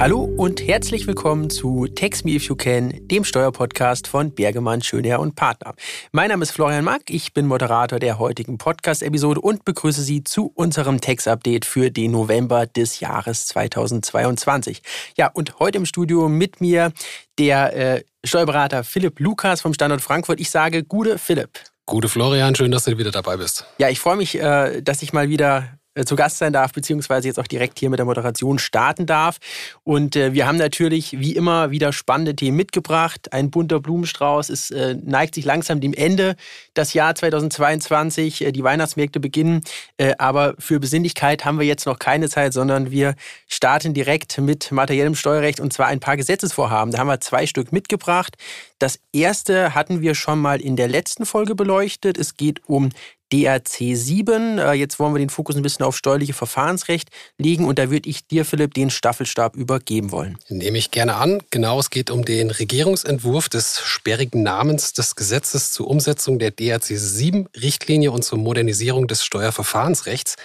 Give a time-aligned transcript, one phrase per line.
[0.00, 5.20] Hallo und herzlich willkommen zu Text Me If You Can, dem Steuerpodcast von Bergemann, Schönherr
[5.20, 5.74] und Partner.
[6.10, 10.52] Mein Name ist Florian Mack, ich bin Moderator der heutigen Podcast-Episode und begrüße Sie zu
[10.54, 14.80] unserem Text-Update für den November des Jahres 2022.
[15.18, 16.94] Ja, und heute im Studio mit mir
[17.38, 20.40] der äh, Steuerberater Philipp Lukas vom Standort Frankfurt.
[20.40, 21.60] Ich sage Gute Philipp.
[21.84, 23.66] Gute Florian, schön, dass du wieder dabei bist.
[23.76, 25.68] Ja, ich freue mich, äh, dass ich mal wieder
[26.04, 29.38] zu Gast sein darf, beziehungsweise jetzt auch direkt hier mit der Moderation starten darf.
[29.82, 33.32] Und äh, wir haben natürlich wie immer wieder spannende Themen mitgebracht.
[33.32, 34.50] Ein bunter Blumenstrauß.
[34.50, 36.36] Es äh, neigt sich langsam dem Ende.
[36.74, 39.62] Das Jahr 2022, äh, die Weihnachtsmärkte beginnen.
[39.96, 43.14] Äh, aber für Besinnlichkeit haben wir jetzt noch keine Zeit, sondern wir
[43.48, 46.92] starten direkt mit materiellem Steuerrecht und zwar ein paar Gesetzesvorhaben.
[46.92, 48.36] Da haben wir zwei Stück mitgebracht.
[48.78, 52.16] Das erste hatten wir schon mal in der letzten Folge beleuchtet.
[52.16, 52.90] Es geht um
[53.32, 54.58] DRC 7.
[54.58, 58.08] Äh, jetzt wollen wir den Fokus ein bisschen auf steuerliche Verfahrensrecht legen und da würde
[58.08, 60.38] ich dir, Philipp, den Staffelstab übergeben wollen.
[60.48, 61.42] Nehme ich gerne an.
[61.50, 66.86] Genau, es geht um den Regierungsentwurf des sperrigen Namens des Gesetzes zur Umsetzung der DRC
[66.86, 70.36] 7 Richtlinie und zur Modernisierung des Steuerverfahrensrechts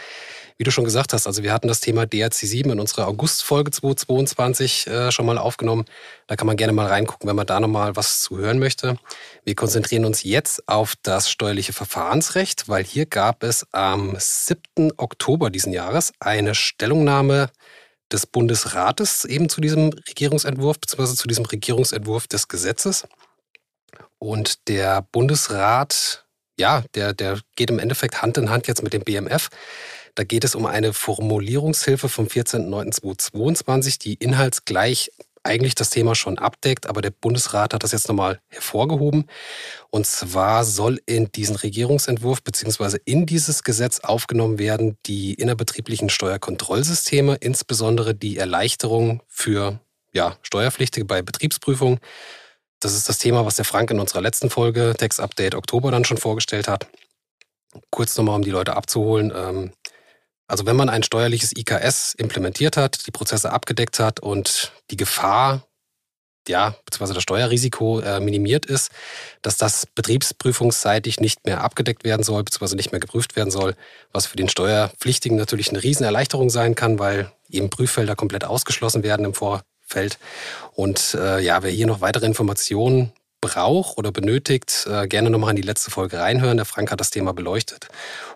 [0.57, 4.87] wie du schon gesagt hast, also wir hatten das Thema DRC7 in unserer August-Folge 2022
[4.87, 5.85] äh, schon mal aufgenommen.
[6.27, 8.97] Da kann man gerne mal reingucken, wenn man da nochmal was zu hören möchte.
[9.43, 14.93] Wir konzentrieren uns jetzt auf das steuerliche Verfahrensrecht, weil hier gab es am 7.
[14.97, 17.49] Oktober diesen Jahres eine Stellungnahme
[18.11, 23.05] des Bundesrates eben zu diesem Regierungsentwurf, beziehungsweise zu diesem Regierungsentwurf des Gesetzes.
[24.19, 26.25] Und der Bundesrat,
[26.57, 29.49] ja, der, der geht im Endeffekt Hand in Hand jetzt mit dem BMF.
[30.15, 35.11] Da geht es um eine Formulierungshilfe vom 14.09.2022, die inhaltsgleich
[35.45, 39.27] eigentlich das Thema schon abdeckt, aber der Bundesrat hat das jetzt nochmal hervorgehoben.
[39.91, 42.97] Und zwar soll in diesen Regierungsentwurf bzw.
[43.05, 49.79] in dieses Gesetz aufgenommen werden die innerbetrieblichen Steuerkontrollsysteme, insbesondere die Erleichterung für
[50.13, 51.99] ja, Steuerpflichtige bei Betriebsprüfungen.
[52.79, 56.05] Das ist das Thema, was der Frank in unserer letzten Folge, Text Update Oktober, dann
[56.05, 56.87] schon vorgestellt hat.
[57.89, 59.31] Kurz nochmal, um die Leute abzuholen.
[59.35, 59.71] Ähm,
[60.47, 65.65] also wenn man ein steuerliches IKS implementiert hat, die Prozesse abgedeckt hat und die Gefahr,
[66.47, 68.91] ja, beziehungsweise das Steuerrisiko äh, minimiert ist,
[69.41, 73.75] dass das betriebsprüfungsseitig nicht mehr abgedeckt werden soll, beziehungsweise nicht mehr geprüft werden soll,
[74.11, 79.25] was für den Steuerpflichtigen natürlich eine Riesenerleichterung sein kann, weil eben Prüffelder komplett ausgeschlossen werden
[79.25, 80.19] im Vorfeld.
[80.73, 83.11] Und äh, ja, wer hier noch weitere Informationen
[83.41, 86.57] braucht oder benötigt, äh, gerne nochmal in die letzte Folge reinhören.
[86.57, 87.87] Der Frank hat das Thema beleuchtet.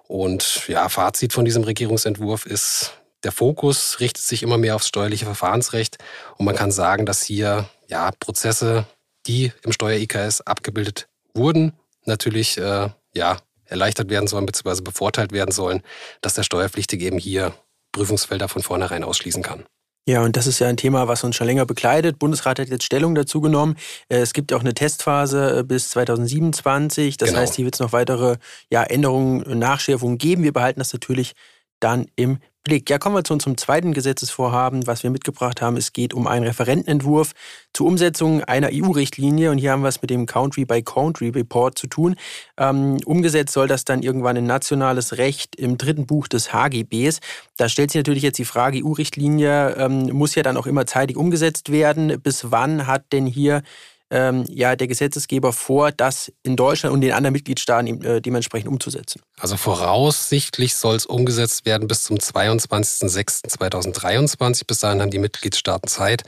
[0.08, 2.94] Und ja, Fazit von diesem Regierungsentwurf ist,
[3.24, 5.98] der Fokus richtet sich immer mehr aufs steuerliche Verfahrensrecht.
[6.38, 8.86] Und man kann sagen, dass hier ja, Prozesse,
[9.28, 11.74] die im Steuer-IKS abgebildet wurden,
[12.06, 14.82] natürlich äh, ja, erleichtert werden sollen bzw.
[14.82, 15.82] bevorteilt werden sollen,
[16.22, 17.54] dass der Steuerpflichtige eben hier
[17.92, 19.66] Prüfungsfelder von vornherein ausschließen kann.
[20.10, 22.18] Ja, und das ist ja ein Thema, was uns schon länger begleitet.
[22.18, 23.76] Bundesrat hat jetzt Stellung dazu genommen.
[24.08, 27.18] Äh, es gibt auch eine Testphase äh, bis 2027.
[27.18, 27.42] Das genau.
[27.42, 28.38] heißt, hier wird es noch weitere
[28.72, 30.42] ja, Änderungen, Nachschärfungen geben.
[30.42, 31.34] Wir behalten das natürlich
[31.80, 32.90] dann im Blick.
[32.90, 35.78] Ja, kommen wir zu unserem zweiten Gesetzesvorhaben, was wir mitgebracht haben.
[35.78, 37.34] Es geht um einen Referentenentwurf
[37.74, 39.52] zur Umsetzung einer EU-Richtlinie.
[39.52, 42.16] Und hier haben wir es mit dem Country-by-Country-Report zu tun.
[42.58, 47.20] Ähm, umgesetzt soll das dann irgendwann in nationales Recht im dritten Buch des HGBs.
[47.58, 51.18] Da stellt sich natürlich jetzt die Frage, EU-Richtlinie ähm, muss ja dann auch immer zeitig
[51.18, 52.22] umgesetzt werden.
[52.22, 53.64] Bis wann hat denn hier
[54.12, 59.22] ähm, ja der Gesetzesgeber vor, das in Deutschland und den anderen Mitgliedstaaten äh, dementsprechend umzusetzen?
[59.40, 64.66] Also voraussichtlich soll es umgesetzt werden bis zum 22.06.2023.
[64.66, 66.24] Bis dahin haben die Mitgliedstaaten Zeit.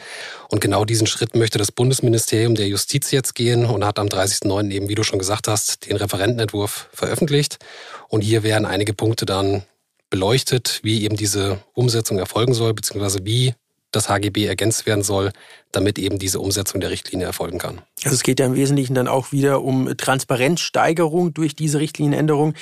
[0.50, 4.72] Und genau diesen Schritt möchte das Bundesministerium der Justiz jetzt gehen und hat am 30.09.
[4.72, 7.58] eben, wie du schon gesagt hast, den Referentenentwurf veröffentlicht.
[8.08, 9.64] Und hier werden einige Punkte dann
[10.10, 13.54] beleuchtet, wie eben diese Umsetzung erfolgen soll, beziehungsweise wie
[13.92, 15.32] das HGB ergänzt werden soll,
[15.72, 17.82] damit eben diese Umsetzung der Richtlinie erfolgen kann.
[18.04, 22.54] Also es geht ja im Wesentlichen dann auch wieder um Transparenzsteigerung durch diese Richtlinienänderung.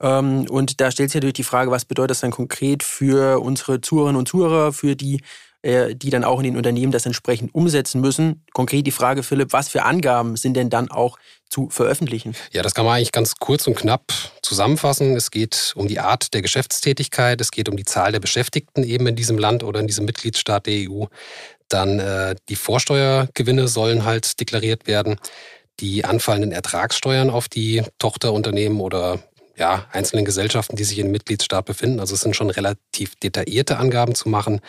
[0.00, 3.80] Ähm, und da stellt sich natürlich die Frage, was bedeutet das dann konkret für unsere
[3.80, 5.20] Zuhörerinnen und Zuhörer, für die
[5.66, 8.44] äh, die dann auch in den Unternehmen das entsprechend umsetzen müssen.
[8.52, 11.18] Konkret die Frage, Philipp, was für Angaben sind denn dann auch
[11.48, 12.34] zu veröffentlichen?
[12.52, 14.12] Ja, das kann man eigentlich ganz kurz und knapp
[14.42, 15.16] zusammenfassen.
[15.16, 19.06] Es geht um die Art der Geschäftstätigkeit, es geht um die Zahl der Beschäftigten eben
[19.06, 21.04] in diesem Land oder in diesem Mitgliedstaat der EU.
[21.68, 25.16] Dann äh, die Vorsteuergewinne sollen halt deklariert werden.
[25.80, 29.20] Die anfallenden Ertragssteuern auf die Tochterunternehmen oder
[29.56, 32.00] ja, einzelnen Gesellschaften, die sich im Mitgliedsstaat befinden.
[32.00, 34.60] Also es sind schon relativ detaillierte Angaben zu machen.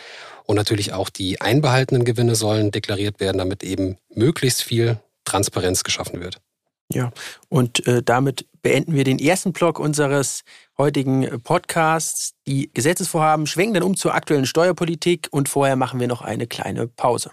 [0.44, 6.20] Und natürlich auch die einbehaltenen Gewinne sollen deklariert werden, damit eben möglichst viel Transparenz geschaffen
[6.20, 6.40] wird.
[6.92, 7.12] Ja,
[7.50, 10.42] und äh, damit beenden wir den ersten Block unseres
[10.78, 12.32] heutigen Podcasts.
[12.46, 16.88] Die Gesetzesvorhaben schwenken dann um zur aktuellen Steuerpolitik und vorher machen wir noch eine kleine
[16.88, 17.30] Pause.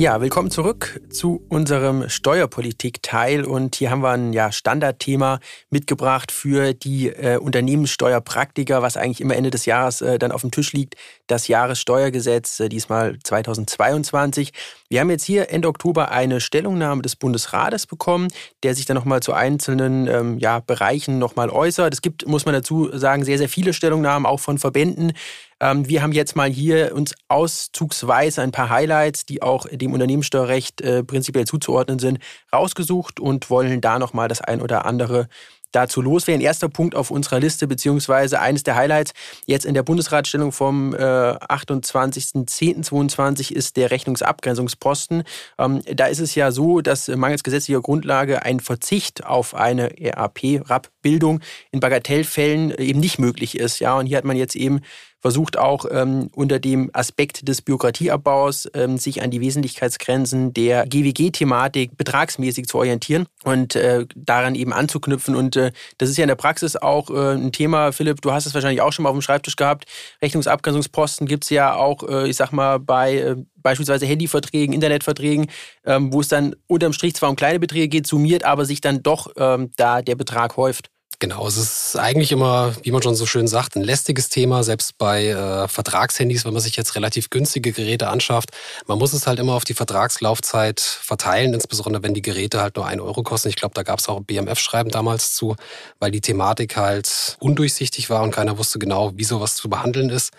[0.00, 3.44] Ja, willkommen zurück zu unserem Steuerpolitik-Teil.
[3.44, 9.36] Und hier haben wir ein ja, Standardthema mitgebracht für die äh, Unternehmenssteuerpraktiker, was eigentlich immer
[9.36, 10.94] Ende des Jahres äh, dann auf dem Tisch liegt.
[11.30, 14.52] Das Jahressteuergesetz, äh, diesmal 2022.
[14.88, 18.26] Wir haben jetzt hier Ende Oktober eine Stellungnahme des Bundesrates bekommen,
[18.64, 21.94] der sich dann nochmal zu einzelnen ähm, ja, Bereichen nochmal äußert.
[21.94, 25.12] Es gibt, muss man dazu sagen, sehr, sehr viele Stellungnahmen, auch von Verbänden.
[25.60, 30.80] Ähm, wir haben jetzt mal hier uns auszugsweise ein paar Highlights, die auch dem Unternehmenssteuerrecht
[30.80, 32.18] äh, prinzipiell zuzuordnen sind,
[32.52, 35.28] rausgesucht und wollen da nochmal das ein oder andere
[35.72, 36.40] dazu loswerden.
[36.40, 39.12] Erster Punkt auf unserer Liste, beziehungsweise eines der Highlights
[39.46, 45.24] jetzt in der Bundesratstellung vom äh, 28.10.22 ist der Rechnungsabgrenzungsposten.
[45.58, 51.40] Ähm, da ist es ja so, dass mangels gesetzlicher Grundlage ein Verzicht auf eine RAP-RAP-Bildung
[51.70, 53.80] in Bagatellfällen eben nicht möglich ist.
[53.80, 54.80] Ja, und hier hat man jetzt eben
[55.20, 61.96] versucht auch ähm, unter dem Aspekt des Bürokratieabbaus ähm, sich an die Wesentlichkeitsgrenzen der GWG-Thematik
[61.96, 65.36] betragsmäßig zu orientieren und äh, daran eben anzuknüpfen.
[65.36, 68.46] Und äh, das ist ja in der Praxis auch äh, ein Thema, Philipp, du hast
[68.46, 69.84] es wahrscheinlich auch schon mal auf dem Schreibtisch gehabt.
[70.22, 75.48] Rechnungsabgrenzungsposten gibt es ja auch, äh, ich sag mal, bei äh, beispielsweise Handyverträgen, Internetverträgen,
[75.84, 79.02] ähm, wo es dann unterm Strich zwar um kleine Beträge geht, summiert, aber sich dann
[79.02, 80.90] doch ähm, da der Betrag häuft.
[81.22, 84.96] Genau, es ist eigentlich immer, wie man schon so schön sagt, ein lästiges Thema, selbst
[84.96, 88.52] bei äh, Vertragshandys, wenn man sich jetzt relativ günstige Geräte anschafft.
[88.86, 92.86] Man muss es halt immer auf die Vertragslaufzeit verteilen, insbesondere wenn die Geräte halt nur
[92.86, 93.50] ein Euro kosten.
[93.50, 95.56] Ich glaube, da gab es auch BMF-Schreiben damals zu,
[95.98, 100.32] weil die Thematik halt undurchsichtig war und keiner wusste genau, wie sowas zu behandeln ist.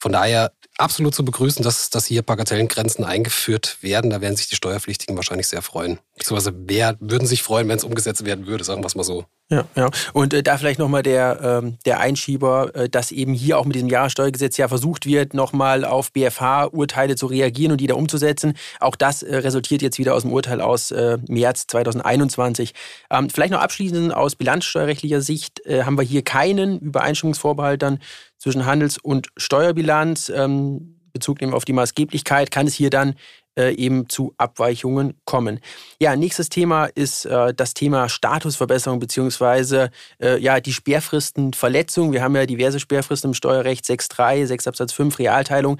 [0.00, 4.10] Von daher absolut zu begrüßen, dass, dass hier Bagatellengrenzen eingeführt werden.
[4.10, 6.00] Da werden sich die Steuerpflichtigen wahrscheinlich sehr freuen.
[6.16, 9.24] Beziehungsweise wer würden sich freuen, wenn es umgesetzt werden würde, sagen wir es mal so.
[9.50, 9.88] Ja, ja.
[10.12, 13.76] Und äh, da vielleicht nochmal der, ähm, der Einschieber, äh, dass eben hier auch mit
[13.76, 18.54] diesem Jahressteuergesetz ja versucht wird, nochmal auf BFH-Urteile zu reagieren und die da umzusetzen.
[18.78, 22.74] Auch das äh, resultiert jetzt wieder aus dem Urteil aus äh, März 2021.
[23.10, 28.00] Ähm, vielleicht noch abschließend aus bilanzsteuerrechtlicher Sicht äh, haben wir hier keinen Übereinstimmungsvorbehalt dann
[28.36, 30.28] zwischen Handels- und Steuerbilanz.
[30.28, 33.14] Ähm, Bezug nehmen auf die Maßgeblichkeit, kann es hier dann
[33.58, 35.60] äh, eben zu Abweichungen kommen.
[36.00, 39.90] Ja, nächstes Thema ist äh, das Thema Statusverbesserung beziehungsweise
[40.22, 42.12] äh, ja, die Sperrfristenverletzung.
[42.12, 45.78] Wir haben ja diverse Sperrfristen im Steuerrecht 6.3, 6 Absatz 5 Realteilung.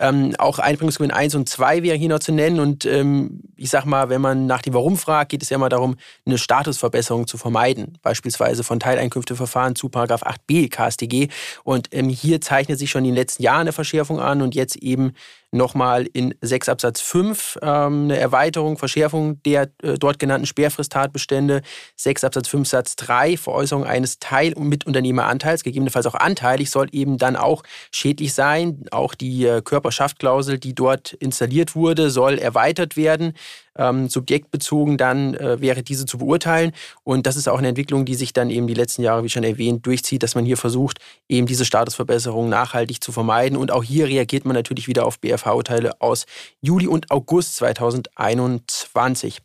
[0.00, 2.58] Ähm, auch Einbringungsgewinn 1 und 2 wäre hier noch zu nennen.
[2.58, 5.68] Und ähm, ich sag mal, wenn man nach dem Warum fragt, geht es ja immer
[5.68, 7.98] darum, eine Statusverbesserung zu vermeiden.
[8.02, 11.28] Beispielsweise von Teileinkünfteverfahren zu 8b KStG.
[11.64, 14.76] Und ähm, hier zeichnet sich schon in den letzten Jahren eine Verschärfung an und jetzt
[14.76, 15.12] eben
[15.52, 21.62] nochmal in 6 Absatz 5 ähm, eine Erweiterung, Verschärfung der äh, dort genannten Sperrfrist-Tatbestände.
[21.96, 27.18] 6 Absatz 5 Satz 3, Veräußerung eines Teil- und Mitunternehmeranteils, gegebenenfalls auch anteilig, soll eben
[27.18, 28.84] dann auch schädlich sein.
[28.90, 33.34] Auch die äh, Körperschaftklausel, die dort installiert wurde, soll erweitert werden
[33.76, 36.72] ähm, subjektbezogen dann äh, wäre diese zu beurteilen.
[37.04, 39.44] Und das ist auch eine Entwicklung, die sich dann eben die letzten Jahre, wie schon
[39.44, 43.56] erwähnt, durchzieht, dass man hier versucht, eben diese Statusverbesserung nachhaltig zu vermeiden.
[43.56, 46.26] Und auch hier reagiert man natürlich wieder auf BFH-Urteile aus
[46.60, 49.40] Juli und August 2021.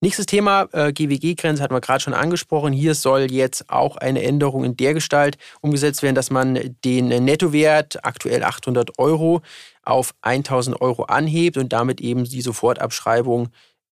[0.00, 2.72] Nächstes Thema, äh, GWG-Grenze hatten wir gerade schon angesprochen.
[2.72, 8.04] Hier soll jetzt auch eine Änderung in der Gestalt umgesetzt werden, dass man den Nettowert,
[8.04, 9.42] aktuell 800 Euro,
[9.82, 13.48] auf 1000 Euro anhebt und damit eben die Sofortabschreibung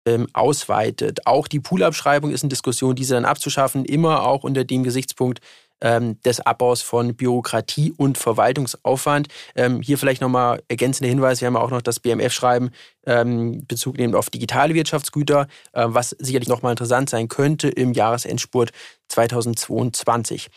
[0.06, 1.26] ähm, ausweitet.
[1.26, 5.40] Auch die Poolabschreibung ist in Diskussion, diese dann abzuschaffen, immer auch unter dem Gesichtspunkt,
[5.80, 9.28] ähm, des Abbaus von Bürokratie und Verwaltungsaufwand.
[9.54, 12.70] Ähm, hier vielleicht nochmal ergänzender Hinweis, wir haben ja auch noch das BMF-Schreiben
[13.06, 18.70] ähm, Bezug auf digitale Wirtschaftsgüter, äh, was sicherlich nochmal interessant sein könnte im Jahresendspurt
[19.08, 20.48] 2022.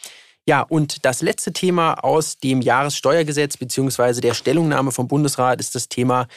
[0.45, 4.21] Ja, und das letzte Thema aus dem Jahressteuergesetz bzw.
[4.21, 6.27] der Stellungnahme vom Bundesrat ist das Thema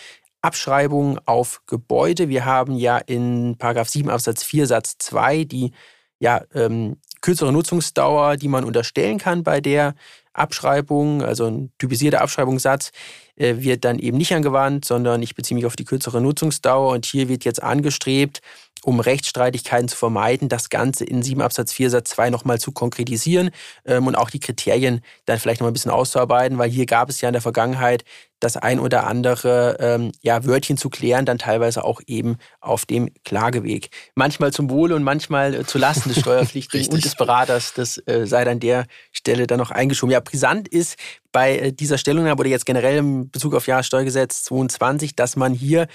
[0.43, 2.29] Abschreibung auf Gebäude.
[2.29, 5.73] Wir haben ja in 7 Absatz 4 Satz 2 die
[6.19, 9.95] ja, ähm, kürzere Nutzungsdauer, die man unterstellen kann bei der
[10.35, 12.91] Abschreibung, also ein typisierter Abschreibungssatz,
[13.37, 17.07] äh, wird dann eben nicht angewandt, sondern ich beziehe mich auf die kürzere Nutzungsdauer und
[17.07, 18.41] hier wird jetzt angestrebt,
[18.85, 23.51] um Rechtsstreitigkeiten zu vermeiden, das Ganze in 7 Absatz 4 Satz 2 nochmal zu konkretisieren
[23.85, 27.21] ähm, und auch die Kriterien dann vielleicht nochmal ein bisschen auszuarbeiten, weil hier gab es
[27.21, 28.05] ja in der Vergangenheit
[28.43, 33.11] das ein oder andere ähm, ja, Wörtchen zu klären, dann teilweise auch eben auf dem
[33.25, 33.91] Klageweg.
[34.15, 37.73] Manchmal zum Wohle und manchmal äh, zu Lasten des Steuerpflichtigen und des Beraters.
[37.75, 40.13] Das äh, sei an der Stelle dann noch eingeschoben.
[40.13, 40.97] Ja, brisant ist
[41.31, 45.87] bei äh, dieser Stellungnahme oder jetzt generell im Bezug auf Jahressteuergesetz 22, dass man hier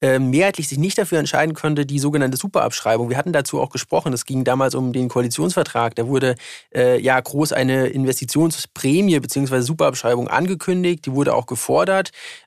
[0.00, 3.10] äh, mehrheitlich sich nicht dafür entscheiden konnte, die sogenannte Superabschreibung.
[3.10, 4.12] Wir hatten dazu auch gesprochen.
[4.12, 5.94] Es ging damals um den Koalitionsvertrag.
[5.96, 6.36] Da wurde
[6.74, 9.60] äh, ja groß eine Investitionsprämie bzw.
[9.60, 11.06] Superabschreibung angekündigt.
[11.06, 11.95] Die wurde auch gefordert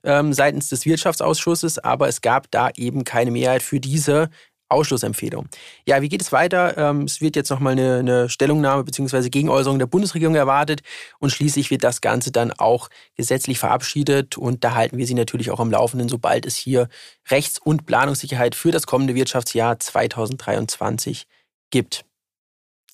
[0.03, 4.29] ähm, seitens des Wirtschaftsausschusses, aber es gab da eben keine Mehrheit für diese
[4.70, 5.48] Ausschlussempfehlung.
[5.86, 6.77] Ja, wie geht es weiter?
[6.77, 9.29] Ähm, es wird jetzt nochmal eine, eine Stellungnahme bzw.
[9.29, 10.82] Gegenäußerung der Bundesregierung erwartet
[11.18, 15.50] und schließlich wird das Ganze dann auch gesetzlich verabschiedet und da halten wir Sie natürlich
[15.50, 16.88] auch am Laufenden, sobald es hier
[17.29, 21.25] Rechts- und Planungssicherheit für das kommende Wirtschaftsjahr 2023
[21.72, 22.06] gibt.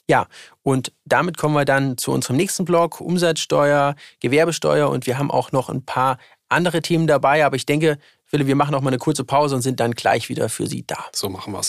[0.07, 0.27] Ja,
[0.61, 5.51] und damit kommen wir dann zu unserem nächsten Block, Umsatzsteuer, Gewerbesteuer und wir haben auch
[5.51, 8.97] noch ein paar andere Themen dabei, aber ich denke, Philipp, wir machen noch mal eine
[8.97, 11.05] kurze Pause und sind dann gleich wieder für Sie da.
[11.13, 11.59] So machen wir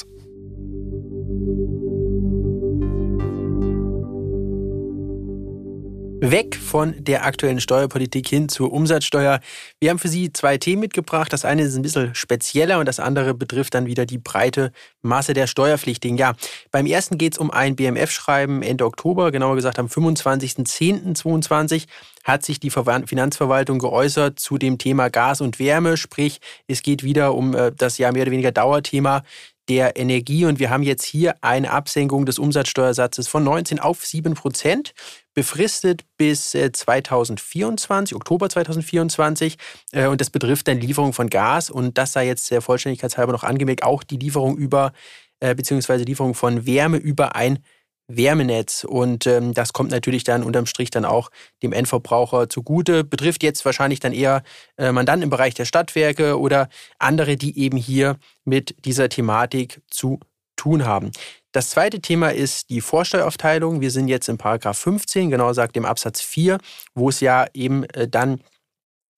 [6.21, 9.41] Weg von der aktuellen Steuerpolitik hin zur Umsatzsteuer.
[9.81, 11.31] Wir haben für Sie zwei Themen mitgebracht.
[11.33, 15.35] Das eine ist ein bisschen spezieller und das andere betrifft dann wieder die breite Masse
[15.35, 16.17] der Steuerpflichtigen.
[16.17, 16.35] Ja,
[16.71, 21.85] beim ersten geht es um ein BMF-Schreiben Ende Oktober, genauer gesagt am 25.10.22
[22.25, 25.97] hat sich die Finanzverwaltung geäußert zu dem Thema Gas und Wärme.
[25.97, 29.23] Sprich, es geht wieder um äh, das ja mehr oder weniger Dauerthema
[29.69, 30.45] der Energie.
[30.45, 34.95] Und wir haben jetzt hier eine Absenkung des Umsatzsteuersatzes von 19 auf 7 Prozent,
[35.37, 39.57] befristet bis 2024, äh, Oktober 2024.
[39.93, 41.71] Äh, und das betrifft dann Lieferung von Gas.
[41.71, 44.93] Und das sei jetzt der Vollständigkeitshalber noch angemerkt, auch die Lieferung über,
[45.39, 47.59] beziehungsweise Lieferung von Wärme über ein
[48.09, 48.85] Wärmenetz.
[48.85, 51.31] Und ähm, das kommt natürlich dann unterm Strich dann auch
[51.63, 53.05] dem Endverbraucher zugute.
[53.05, 54.43] Betrifft jetzt wahrscheinlich dann eher
[54.77, 60.21] äh, Mandanten im Bereich der Stadtwerke oder andere, die eben hier mit dieser Thematik zu
[60.57, 61.11] tun haben.
[61.57, 63.81] Das zweite Thema ist die Vorsteueraufteilung.
[63.81, 66.59] Wir sind jetzt in Paragraph 15, genau sagt dem Absatz 4,
[66.95, 68.43] wo es ja eben äh, dann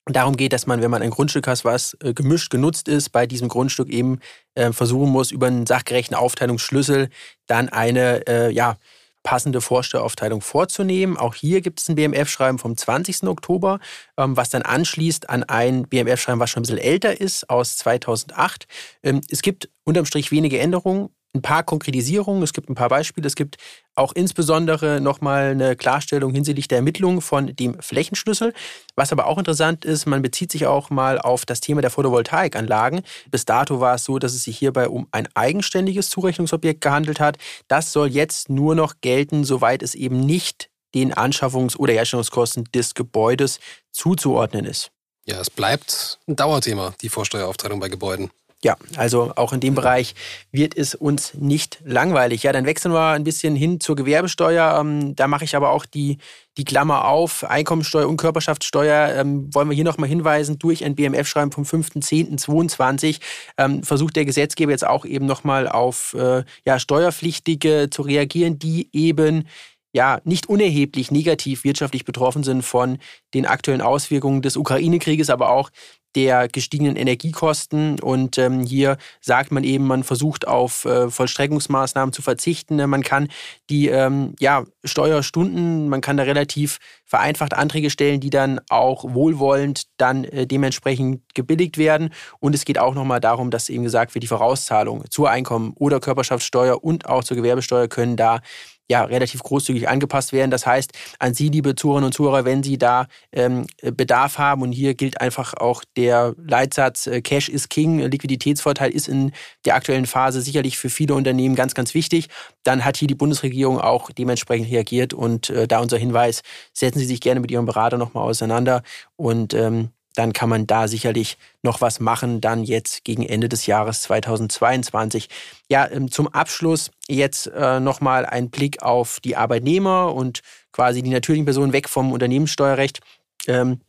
[0.06, 3.26] darum geht, dass man, wenn man ein Grundstück hat, was äh, gemischt genutzt ist, bei
[3.26, 4.20] diesem Grundstück eben
[4.54, 7.08] äh, versuchen muss, über einen sachgerechten Aufteilungsschlüssel
[7.48, 8.76] dann eine ja,
[9.24, 11.16] passende Vorsteueraufteilung vorzunehmen.
[11.16, 13.24] Auch hier gibt es ein BMF-Schreiben vom 20.
[13.24, 13.80] Oktober,
[14.16, 18.68] ähm, was dann anschließt an ein BMF-Schreiben, was schon ein bisschen älter ist, aus 2008.
[19.02, 23.26] Ähm, es gibt unterm Strich wenige Änderungen ein paar Konkretisierungen, es gibt ein paar Beispiele,
[23.26, 23.56] es gibt
[23.94, 28.52] auch insbesondere nochmal eine Klarstellung hinsichtlich der Ermittlung von dem Flächenschlüssel.
[28.96, 33.02] Was aber auch interessant ist, man bezieht sich auch mal auf das Thema der Photovoltaikanlagen.
[33.30, 37.38] Bis dato war es so, dass es sich hierbei um ein eigenständiges Zurechnungsobjekt gehandelt hat.
[37.66, 42.94] Das soll jetzt nur noch gelten, soweit es eben nicht den Anschaffungs- oder Herstellungskosten des
[42.94, 44.90] Gebäudes zuzuordnen ist.
[45.26, 48.30] Ja, es bleibt ein Dauerthema, die Vorsteueraufteilung bei Gebäuden.
[48.64, 50.16] Ja, also auch in dem Bereich
[50.50, 52.42] wird es uns nicht langweilig.
[52.42, 54.78] Ja, dann wechseln wir ein bisschen hin zur Gewerbesteuer.
[54.80, 56.18] Ähm, da mache ich aber auch die,
[56.56, 57.44] die Klammer auf.
[57.44, 60.58] Einkommensteuer und Körperschaftssteuer ähm, wollen wir hier nochmal hinweisen.
[60.58, 63.20] Durch ein BMF-Schreiben vom 5.10.22
[63.58, 68.88] ähm, versucht der Gesetzgeber jetzt auch eben nochmal auf äh, ja, Steuerpflichtige zu reagieren, die
[68.92, 69.46] eben
[69.92, 72.98] ja, nicht unerheblich negativ wirtschaftlich betroffen sind von
[73.34, 75.70] den aktuellen Auswirkungen des Ukraine-Krieges, aber auch
[76.14, 78.00] der gestiegenen Energiekosten.
[78.00, 82.76] Und ähm, hier sagt man eben, man versucht auf äh, Vollstreckungsmaßnahmen zu verzichten.
[82.88, 83.28] Man kann
[83.70, 89.84] die ähm, ja, Steuerstunden, man kann da relativ vereinfacht Anträge stellen, die dann auch wohlwollend
[89.96, 92.10] dann äh, dementsprechend gebilligt werden.
[92.40, 96.00] Und es geht auch nochmal darum, dass eben gesagt wird, die Vorauszahlung zur Einkommen- oder
[96.00, 98.40] Körperschaftssteuer und auch zur Gewerbesteuer können da
[98.90, 100.50] ja, relativ großzügig angepasst werden.
[100.50, 104.72] Das heißt, an Sie, liebe Zuhörerinnen und Zuhörer, wenn Sie da ähm, Bedarf haben, und
[104.72, 109.32] hier gilt einfach auch der Leitsatz äh, Cash is King, Liquiditätsvorteil ist in
[109.64, 112.28] der aktuellen Phase sicherlich für viele Unternehmen ganz, ganz wichtig,
[112.62, 116.42] dann hat hier die Bundesregierung auch dementsprechend reagiert und äh, da unser Hinweis,
[116.72, 118.82] setzen Sie sich gerne mit Ihrem Berater nochmal auseinander
[119.16, 123.66] und ähm, dann kann man da sicherlich noch was machen, dann jetzt gegen Ende des
[123.66, 125.28] Jahres 2022.
[125.68, 130.40] Ja, ähm, zum Abschluss jetzt äh, nochmal ein Blick auf die Arbeitnehmer und
[130.72, 132.98] quasi die natürlichen Personen weg vom Unternehmenssteuerrecht.
[133.46, 133.80] Ähm,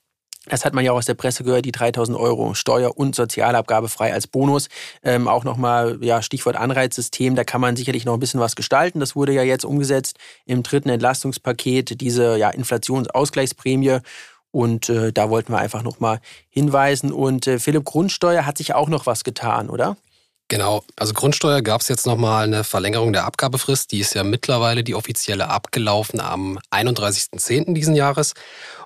[0.45, 3.89] das hat man ja auch aus der Presse gehört, die 3000 Euro Steuer- und Sozialabgabe
[3.89, 4.67] frei als Bonus.
[5.03, 8.99] Ähm, auch nochmal, ja, Stichwort Anreizsystem, da kann man sicherlich noch ein bisschen was gestalten.
[8.99, 13.99] Das wurde ja jetzt umgesetzt im dritten Entlastungspaket, diese ja, Inflationsausgleichsprämie.
[14.51, 17.11] Und äh, da wollten wir einfach nochmal hinweisen.
[17.11, 19.95] Und äh, Philipp Grundsteuer hat sich auch noch was getan, oder?
[20.49, 23.91] Genau, also Grundsteuer gab es jetzt nochmal eine Verlängerung der Abgabefrist.
[23.91, 27.75] Die ist ja mittlerweile die offizielle abgelaufen am 31.10.
[27.75, 28.33] diesen Jahres.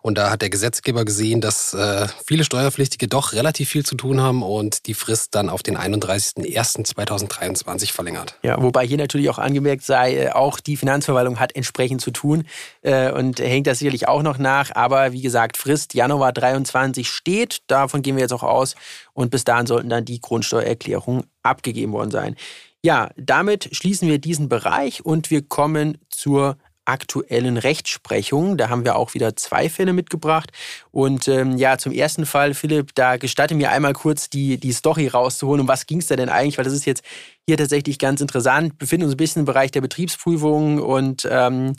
[0.02, 4.20] Und da hat der Gesetzgeber gesehen, dass äh, viele Steuerpflichtige doch relativ viel zu tun
[4.20, 8.38] haben und die Frist dann auf den 31.01.2023 verlängert.
[8.44, 12.44] Ja, wobei hier natürlich auch angemerkt sei, äh, auch die Finanzverwaltung hat entsprechend zu tun
[12.82, 14.76] äh, und hängt das sicherlich auch noch nach.
[14.76, 17.62] Aber wie gesagt, Frist Januar 23 steht.
[17.68, 18.76] Davon gehen wir jetzt auch aus.
[19.14, 22.36] Und bis dahin sollten dann die Grundsteuererklärungen abgegeben worden sein.
[22.82, 28.58] Ja, damit schließen wir diesen Bereich und wir kommen zur aktuellen Rechtsprechung.
[28.58, 30.52] Da haben wir auch wieder zwei Fälle mitgebracht.
[30.92, 35.08] Und ähm, ja, zum ersten Fall, Philipp, da gestatte mir einmal kurz die, die Story
[35.08, 35.62] rauszuholen.
[35.62, 36.58] Um was ging es da denn eigentlich?
[36.58, 37.04] Weil das ist jetzt
[37.48, 38.74] hier tatsächlich ganz interessant.
[38.74, 41.74] Wir befinden uns ein bisschen im Bereich der Betriebsprüfung und ähm,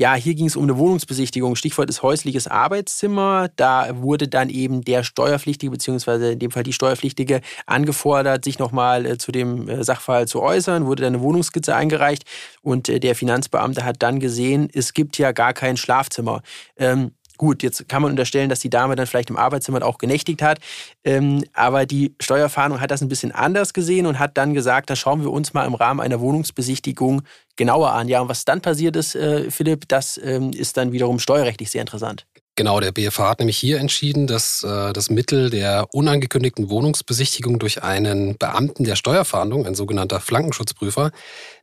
[0.00, 1.56] ja, hier ging es um eine Wohnungsbesichtigung.
[1.56, 3.48] Stichwort ist häusliches Arbeitszimmer.
[3.56, 9.04] Da wurde dann eben der Steuerpflichtige, beziehungsweise in dem Fall die Steuerpflichtige, angefordert, sich nochmal
[9.04, 12.22] äh, zu dem äh, Sachverhalt zu äußern, wurde dann eine Wohnungsskizze eingereicht
[12.62, 16.42] und äh, der Finanzbeamte hat dann gesehen, es gibt ja gar kein Schlafzimmer.
[16.76, 20.42] Ähm, Gut, jetzt kann man unterstellen, dass die Dame dann vielleicht im Arbeitszimmer auch genächtigt
[20.42, 20.58] hat.
[21.04, 24.96] Ähm, aber die Steuerfahndung hat das ein bisschen anders gesehen und hat dann gesagt, da
[24.96, 27.22] schauen wir uns mal im Rahmen einer Wohnungsbesichtigung
[27.56, 28.08] genauer an.
[28.08, 31.80] Ja, und was dann passiert ist, äh, Philipp, das ähm, ist dann wiederum steuerrechtlich sehr
[31.80, 32.26] interessant.
[32.58, 37.84] Genau, der BFH hat nämlich hier entschieden, dass äh, das Mittel der unangekündigten Wohnungsbesichtigung durch
[37.84, 41.12] einen Beamten der Steuerfahndung, ein sogenannter Flankenschutzprüfer,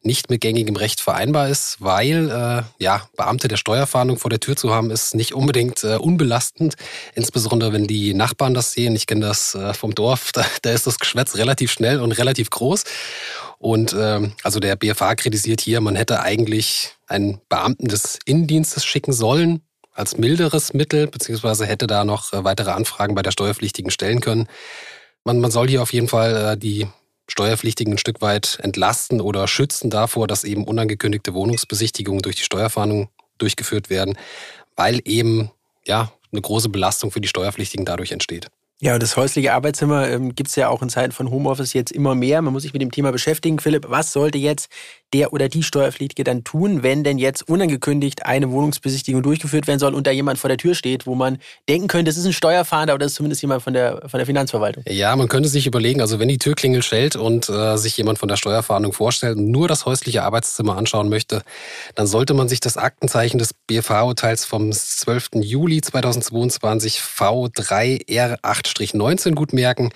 [0.04, 4.56] nicht mit gängigem Recht vereinbar ist, weil äh, ja, Beamte der Steuerfahndung vor der Tür
[4.56, 6.76] zu haben, ist nicht unbedingt äh, unbelastend,
[7.14, 8.96] insbesondere wenn die Nachbarn das sehen.
[8.96, 12.50] Ich kenne das äh, vom Dorf, da, da ist das Geschwätz relativ schnell und relativ
[12.50, 12.86] groß.
[13.58, 19.12] Und ähm, also der BFH kritisiert hier, man hätte eigentlich einen Beamten des Innendienstes schicken
[19.12, 19.62] sollen,
[19.96, 24.48] als milderes Mittel, beziehungsweise hätte da noch äh, weitere Anfragen bei der Steuerpflichtigen stellen können.
[25.24, 26.88] Man, man soll hier auf jeden Fall äh, die
[27.28, 33.10] Steuerpflichtigen ein Stück weit entlasten oder schützen davor, dass eben unangekündigte Wohnungsbesichtigungen durch die Steuerfahndung
[33.40, 34.18] durchgeführt werden,
[34.76, 35.50] weil eben
[35.88, 38.48] ja eine große Belastung für die Steuerpflichtigen dadurch entsteht.
[38.82, 42.14] Ja, das häusliche Arbeitszimmer ähm, gibt es ja auch in Zeiten von Homeoffice jetzt immer
[42.14, 42.42] mehr.
[42.42, 43.60] Man muss sich mit dem Thema beschäftigen.
[43.60, 44.70] Philipp, was sollte jetzt
[45.16, 49.94] der oder die Steuerpflichtige dann tun, wenn denn jetzt unangekündigt eine Wohnungsbesichtigung durchgeführt werden soll
[49.94, 51.38] und da jemand vor der Tür steht, wo man
[51.70, 54.26] denken könnte, das ist ein Steuerfahnder oder das ist zumindest jemand von der, von der
[54.26, 54.84] Finanzverwaltung?
[54.90, 58.28] Ja, man könnte sich überlegen, also wenn die Türklingel schellt und äh, sich jemand von
[58.28, 61.44] der Steuerfahndung vorstellt und nur das häusliche Arbeitszimmer anschauen möchte,
[61.96, 65.30] dann sollte man sich das Aktenzeichen des BFH-Urteils vom 12.
[65.36, 69.94] Juli 2022 V3R8-19 gut merken,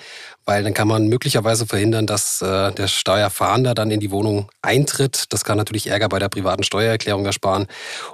[0.50, 5.26] weil dann kann man möglicherweise verhindern, dass äh, der Steuerfahnder dann in die Wohnung eintritt.
[5.30, 7.68] Das kann natürlich Ärger bei der privaten Steuererklärung ersparen.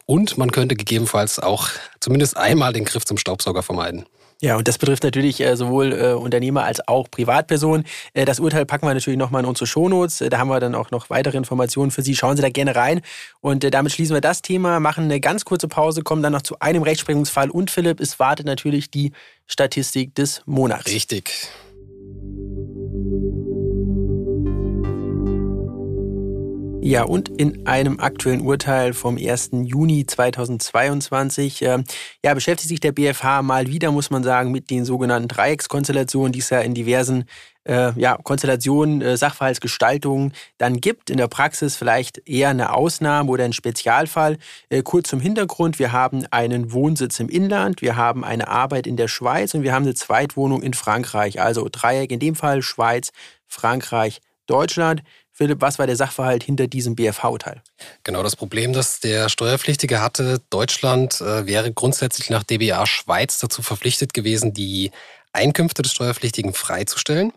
[0.05, 1.69] Und man könnte gegebenenfalls auch
[2.01, 4.05] zumindest einmal den Griff zum Staubsauger vermeiden.
[4.41, 7.85] Ja, und das betrifft natürlich äh, sowohl äh, Unternehmer als auch Privatpersonen.
[8.13, 10.21] Äh, das Urteil packen wir natürlich nochmal in unsere Shownotes.
[10.29, 12.17] Da haben wir dann auch noch weitere Informationen für Sie.
[12.17, 12.99] Schauen Sie da gerne rein.
[13.39, 16.59] Und damit schließen wir das Thema, machen eine ganz kurze Pause, kommen dann noch zu
[16.59, 17.49] einem Rechtsprechungsfall.
[17.49, 19.13] Und Philipp, es wartet natürlich die
[19.47, 20.87] Statistik des Monats.
[20.87, 21.47] Richtig.
[26.85, 29.49] Ja, und in einem aktuellen Urteil vom 1.
[29.63, 31.83] Juni 2022 äh,
[32.23, 36.39] ja, beschäftigt sich der BFH mal wieder, muss man sagen, mit den sogenannten Dreieckskonstellationen, die
[36.39, 37.25] es ja in diversen
[37.63, 41.09] äh, ja, Konstellationen, äh, Sachverhaltsgestaltungen dann gibt.
[41.09, 44.37] In der Praxis vielleicht eher eine Ausnahme oder ein Spezialfall.
[44.69, 48.95] Äh, kurz zum Hintergrund, wir haben einen Wohnsitz im Inland, wir haben eine Arbeit in
[48.95, 51.41] der Schweiz und wir haben eine Zweitwohnung in Frankreich.
[51.41, 53.11] Also Dreieck in dem Fall Schweiz,
[53.47, 55.01] Frankreich, Deutschland.
[55.37, 57.61] Philipp, was war der Sachverhalt hinter diesem BFV-Urteil?
[58.03, 63.61] Genau, das Problem, das der Steuerpflichtige hatte, Deutschland äh, wäre grundsätzlich nach DBA Schweiz dazu
[63.61, 64.91] verpflichtet gewesen, die
[65.33, 67.33] Einkünfte des Steuerpflichtigen freizustellen.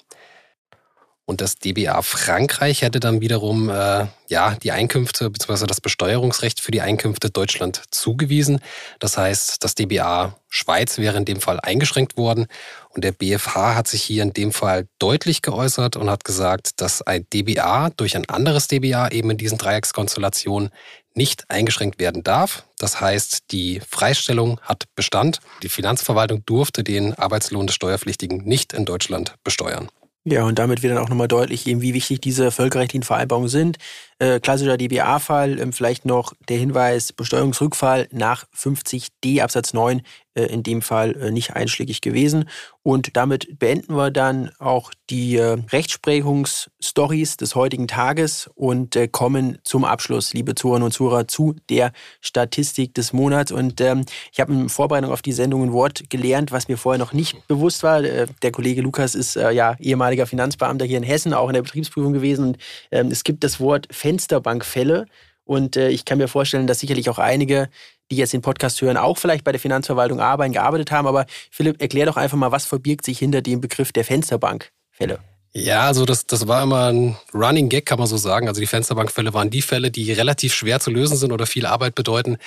[1.29, 5.67] Und das DBA Frankreich hätte dann wiederum äh, ja, die Einkünfte bzw.
[5.67, 8.61] das Besteuerungsrecht für die Einkünfte Deutschland zugewiesen.
[8.99, 12.47] Das heißt, das DBA Schweiz wäre in dem Fall eingeschränkt worden.
[12.89, 17.03] Und der BFH hat sich hier in dem Fall deutlich geäußert und hat gesagt, dass
[17.03, 20.71] ein DBA durch ein anderes DBA eben in diesen Dreieckskonstellationen
[21.13, 22.65] nicht eingeschränkt werden darf.
[22.79, 25.41] Das heißt, die Freistellung hat Bestand.
[25.63, 29.91] Die Finanzverwaltung durfte den Arbeitslohn des Steuerpflichtigen nicht in Deutschland besteuern.
[30.27, 33.79] Ja, und damit wird dann auch nochmal deutlich, eben, wie wichtig diese völkerrechtlichen Vereinbarungen sind.
[34.21, 40.03] Äh, klassischer DBA-Fall, ähm, vielleicht noch der Hinweis, Besteuerungsrückfall nach 50d Absatz 9
[40.39, 42.49] äh, in dem Fall äh, nicht einschlägig gewesen.
[42.83, 49.59] Und damit beenden wir dann auch die äh, Rechtsprechungsstories des heutigen Tages und äh, kommen
[49.63, 53.53] zum Abschluss, liebe Zuhörerinnen und Zuhörer, zu der Statistik des Monats.
[53.53, 56.99] Und ähm, ich habe in Vorbereitung auf die Sendung ein Wort gelernt, was mir vorher
[56.99, 58.03] noch nicht bewusst war.
[58.03, 61.63] Äh, der Kollege Lukas ist äh, ja ehemaliger Finanzbeamter hier in Hessen, auch in der
[61.63, 62.47] Betriebsprüfung gewesen.
[62.49, 62.59] Und
[62.91, 65.07] ähm, es gibt das Wort Fensterbankfälle.
[65.45, 67.69] Und äh, ich kann mir vorstellen, dass sicherlich auch einige,
[68.11, 71.07] die jetzt den Podcast hören, auch vielleicht bei der Finanzverwaltung arbeiten, gearbeitet haben.
[71.07, 75.19] Aber Philipp, erklär doch einfach mal, was verbirgt sich hinter dem Begriff der Fensterbankfälle?
[75.59, 78.47] Ja, also das, das war immer ein Running Gag, kann man so sagen.
[78.47, 81.97] Also die Fensterbankfälle waren die Fälle, die relativ schwer zu lösen sind oder viel Arbeit
[81.97, 82.39] bedeuten.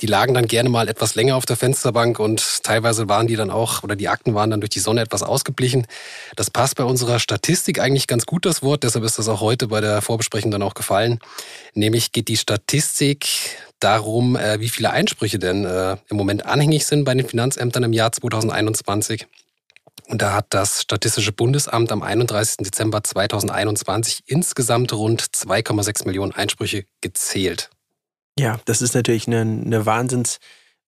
[0.00, 3.50] Die lagen dann gerne mal etwas länger auf der Fensterbank und teilweise waren die dann
[3.50, 5.86] auch, oder die Akten waren dann durch die Sonne etwas ausgeblichen.
[6.34, 8.82] Das passt bei unserer Statistik eigentlich ganz gut, das Wort.
[8.82, 11.20] Deshalb ist das auch heute bei der Vorbesprechung dann auch gefallen.
[11.74, 13.28] Nämlich geht die Statistik
[13.78, 17.92] darum, äh, wie viele Einsprüche denn äh, im Moment anhängig sind bei den Finanzämtern im
[17.92, 19.24] Jahr 2021.
[20.08, 22.58] Und da hat das Statistische Bundesamt am 31.
[22.58, 27.70] Dezember 2021 insgesamt rund 2,6 Millionen Einsprüche gezählt.
[28.38, 30.38] Ja, das ist natürlich eine, eine Wahnsinns,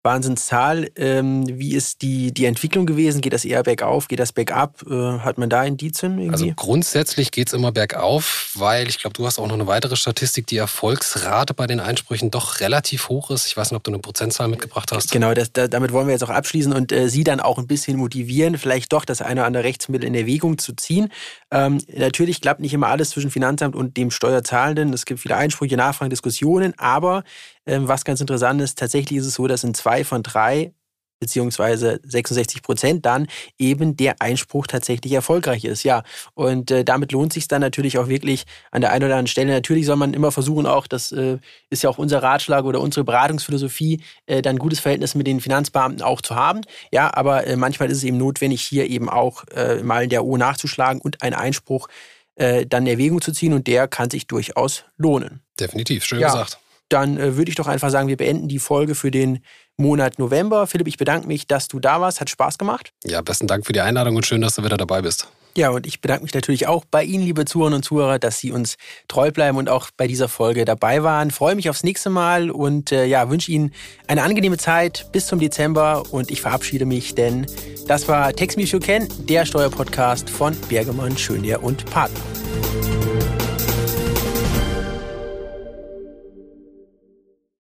[0.09, 0.91] Wahnsinnszahl.
[0.97, 3.21] Ähm, wie ist die, die Entwicklung gewesen?
[3.21, 4.09] Geht das eher bergauf?
[4.09, 4.83] Geht das bergab?
[4.89, 6.33] Äh, hat man da Indizien irgendwie?
[6.33, 9.97] Also grundsätzlich geht es immer bergauf, weil ich glaube, du hast auch noch eine weitere
[9.97, 13.47] Statistik, die Erfolgsrate bei den Einsprüchen doch relativ hoch ist.
[13.47, 15.13] Ich weiß nicht, ob du eine Prozentzahl mitgebracht hast.
[15.13, 17.67] Genau, das, da, damit wollen wir jetzt auch abschließen und äh, Sie dann auch ein
[17.67, 21.13] bisschen motivieren, vielleicht doch das eine oder andere Rechtsmittel in Erwägung zu ziehen.
[21.51, 24.93] Ähm, natürlich klappt nicht immer alles zwischen Finanzamt und dem Steuerzahlenden.
[24.93, 27.25] Es gibt viele Einsprüche, Nachfragen, Diskussionen, aber
[27.67, 30.73] ähm, was ganz interessant ist, tatsächlich ist es so, dass in zwei von drei
[31.21, 33.27] beziehungsweise 66 Prozent dann
[33.59, 35.83] eben der Einspruch tatsächlich erfolgreich ist.
[35.83, 36.03] Ja,
[36.35, 39.53] und äh, damit lohnt sich dann natürlich auch wirklich an der einen oder anderen Stelle.
[39.53, 41.39] Natürlich soll man immer versuchen, auch, das äh,
[41.71, 46.03] ist ja auch unser Ratschlag oder unsere Beratungsphilosophie, äh, dann gutes Verhältnis mit den Finanzbeamten
[46.03, 46.61] auch zu haben.
[46.93, 50.25] Ja, aber äh, manchmal ist es eben notwendig, hier eben auch äh, mal in der
[50.25, 51.89] O nachzuschlagen und einen Einspruch
[52.37, 55.41] äh, dann in Erwägung zu ziehen und der kann sich durchaus lohnen.
[55.59, 56.29] Definitiv, schön ja.
[56.29, 59.41] gesagt dann äh, würde ich doch einfach sagen, wir beenden die Folge für den
[59.77, 60.67] Monat November.
[60.67, 62.21] Philipp, ich bedanke mich, dass du da warst.
[62.21, 62.93] Hat Spaß gemacht.
[63.05, 65.29] Ja, besten Dank für die Einladung und schön, dass du wieder dabei bist.
[65.57, 68.53] Ja, und ich bedanke mich natürlich auch bei Ihnen, liebe Zuhörerinnen und Zuhörer, dass Sie
[68.53, 68.77] uns
[69.09, 71.33] treu bleiben und auch bei dieser Folge dabei waren.
[71.33, 73.73] Freue mich aufs nächste Mal und äh, ja, wünsche Ihnen
[74.07, 77.47] eine angenehme Zeit bis zum Dezember und ich verabschiede mich, denn
[77.89, 82.21] das war Text Me You Can, der Steuerpodcast von Bergemann, Schönjahr und Partner.